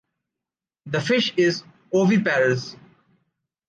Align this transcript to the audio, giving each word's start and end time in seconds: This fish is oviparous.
This 0.87 1.07
fish 1.07 1.31
is 1.37 1.63
oviparous. 1.93 2.75